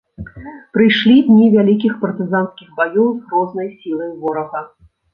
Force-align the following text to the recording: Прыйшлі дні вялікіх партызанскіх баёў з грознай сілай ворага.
Прыйшлі 0.77 1.17
дні 1.27 1.51
вялікіх 1.57 1.93
партызанскіх 2.01 2.75
баёў 2.83 3.07
з 3.13 3.21
грознай 3.31 3.73
сілай 3.79 4.11
ворага. 4.27 4.69